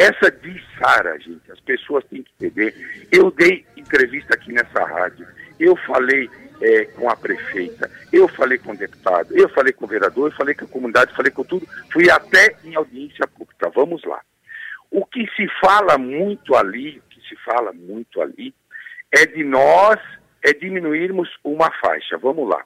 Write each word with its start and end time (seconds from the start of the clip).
Essa 0.00 0.30
de 0.30 0.58
Sara, 0.78 1.18
gente, 1.18 1.52
as 1.52 1.60
pessoas 1.60 2.02
têm 2.06 2.22
que 2.22 2.32
entender. 2.40 2.74
Eu 3.12 3.30
dei 3.30 3.66
entrevista 3.76 4.32
aqui 4.32 4.50
nessa 4.50 4.82
rádio, 4.82 5.26
eu 5.58 5.76
falei 5.76 6.26
é, 6.62 6.86
com 6.86 7.10
a 7.10 7.14
prefeita, 7.14 7.90
eu 8.10 8.26
falei 8.26 8.56
com 8.56 8.72
o 8.72 8.76
deputado, 8.76 9.36
eu 9.36 9.46
falei 9.50 9.74
com 9.74 9.84
o 9.84 9.88
vereador, 9.88 10.30
eu 10.30 10.36
falei 10.36 10.54
com 10.54 10.64
a 10.64 10.68
comunidade, 10.68 11.14
falei 11.14 11.30
com 11.30 11.44
tudo, 11.44 11.68
fui 11.92 12.10
até 12.10 12.56
em 12.64 12.74
audiência 12.74 13.26
pública. 13.26 13.68
Vamos 13.74 14.02
lá. 14.04 14.22
O 14.90 15.04
que 15.04 15.28
se 15.36 15.46
fala 15.60 15.98
muito 15.98 16.54
ali, 16.54 16.96
o 16.96 17.02
que 17.10 17.20
se 17.28 17.36
fala 17.44 17.70
muito 17.70 18.22
ali, 18.22 18.54
é 19.12 19.26
de 19.26 19.44
nós 19.44 20.00
é 20.42 20.54
diminuirmos 20.54 21.28
uma 21.44 21.70
faixa. 21.72 22.16
Vamos 22.16 22.48
lá. 22.48 22.64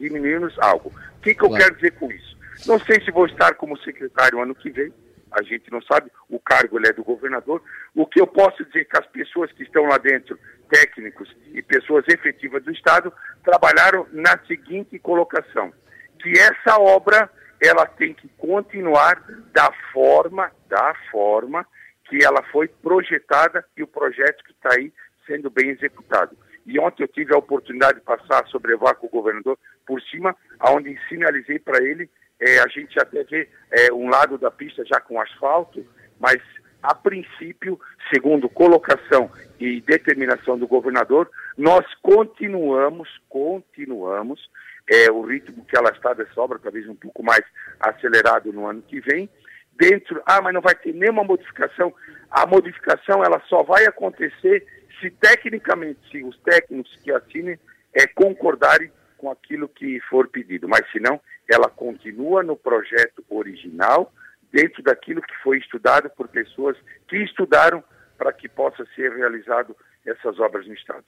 diminuirmos 0.00 0.58
algo. 0.58 0.90
O 1.18 1.20
que, 1.20 1.34
que 1.34 1.44
eu 1.44 1.48
claro. 1.48 1.62
quero 1.62 1.74
dizer 1.76 1.90
com 1.92 2.10
isso? 2.10 2.36
Não 2.66 2.80
sei 2.80 3.00
se 3.04 3.10
vou 3.10 3.26
estar 3.26 3.54
como 3.54 3.78
secretário 3.78 4.40
ano 4.40 4.54
que 4.54 4.70
vem, 4.70 4.92
a 5.32 5.42
gente 5.42 5.70
não 5.70 5.82
sabe, 5.82 6.10
o 6.28 6.38
cargo 6.38 6.78
é 6.86 6.92
do 6.92 7.04
governador. 7.04 7.62
O 7.94 8.06
que 8.06 8.20
eu 8.20 8.26
posso 8.26 8.64
dizer 8.64 8.80
é 8.80 8.84
que 8.84 8.98
as 8.98 9.06
pessoas 9.06 9.50
que 9.52 9.62
estão 9.62 9.84
lá 9.84 9.98
dentro, 9.98 10.38
técnicos 10.70 11.34
e 11.52 11.62
pessoas 11.62 12.04
efetivas 12.08 12.62
do 12.64 12.72
Estado, 12.72 13.12
trabalharam 13.44 14.06
na 14.12 14.38
seguinte 14.46 14.98
colocação, 14.98 15.72
que 16.20 16.30
essa 16.30 16.80
obra 16.80 17.30
ela 17.62 17.86
tem 17.86 18.12
que 18.12 18.28
continuar 18.36 19.22
da 19.52 19.72
forma, 19.92 20.50
da 20.68 20.94
forma 21.10 21.66
que 22.04 22.24
ela 22.24 22.42
foi 22.52 22.68
projetada 22.68 23.64
e 23.76 23.82
o 23.82 23.86
projeto 23.86 24.44
que 24.44 24.52
está 24.52 24.74
aí 24.74 24.92
sendo 25.26 25.50
bem 25.50 25.70
executado. 25.70 26.36
E 26.64 26.78
ontem 26.78 27.02
eu 27.02 27.08
tive 27.08 27.34
a 27.34 27.38
oportunidade 27.38 27.98
de 27.98 28.04
passar, 28.04 28.46
sobrevoar 28.48 28.96
com 28.96 29.06
o 29.06 29.10
governador 29.10 29.58
por 29.86 30.00
cima, 30.02 30.36
aonde 30.58 30.98
sinalizei 31.08 31.58
para 31.58 31.82
ele 31.82 32.10
é, 32.46 32.60
a 32.60 32.68
gente 32.68 32.98
até 33.00 33.24
vê 33.24 33.48
é, 33.72 33.92
um 33.92 34.08
lado 34.08 34.38
da 34.38 34.50
pista 34.50 34.84
já 34.84 35.00
com 35.00 35.20
asfalto, 35.20 35.84
mas 36.20 36.40
a 36.80 36.94
princípio, 36.94 37.80
segundo 38.14 38.48
colocação 38.48 39.28
e 39.58 39.80
determinação 39.80 40.56
do 40.56 40.68
governador, 40.68 41.28
nós 41.58 41.84
continuamos, 42.00 43.08
continuamos 43.28 44.48
é, 44.88 45.10
o 45.10 45.22
ritmo 45.22 45.64
que 45.64 45.76
ela 45.76 45.90
está 45.90 46.14
dessa 46.14 46.40
obra, 46.40 46.60
talvez 46.60 46.88
um 46.88 46.94
pouco 46.94 47.22
mais 47.24 47.42
acelerado 47.80 48.52
no 48.52 48.66
ano 48.66 48.80
que 48.82 49.00
vem. 49.00 49.28
Dentro, 49.72 50.22
ah, 50.24 50.40
mas 50.40 50.54
não 50.54 50.60
vai 50.60 50.74
ter 50.76 50.94
nenhuma 50.94 51.24
modificação. 51.24 51.92
A 52.30 52.46
modificação 52.46 53.24
ela 53.24 53.42
só 53.48 53.64
vai 53.64 53.84
acontecer 53.86 54.64
se 55.00 55.10
tecnicamente, 55.10 55.98
se 56.10 56.22
os 56.22 56.38
técnicos 56.38 56.96
que 57.02 57.10
assinem 57.10 57.58
é, 57.92 58.06
concordarem 58.06 58.90
com 59.16 59.30
aquilo 59.30 59.68
que 59.68 60.00
for 60.08 60.28
pedido. 60.28 60.68
Mas 60.68 60.90
se 60.90 61.00
não, 61.00 61.20
ela 61.50 61.68
continua 61.68 62.42
no 62.42 62.56
projeto 62.56 63.24
original, 63.28 64.12
dentro 64.52 64.82
daquilo 64.82 65.22
que 65.22 65.34
foi 65.42 65.58
estudado 65.58 66.08
por 66.10 66.28
pessoas 66.28 66.76
que 67.08 67.16
estudaram 67.18 67.82
para 68.16 68.32
que 68.32 68.48
possa 68.48 68.84
ser 68.94 69.12
realizado 69.12 69.76
essas 70.04 70.38
obras 70.38 70.66
no 70.66 70.74
Estado. 70.74 71.04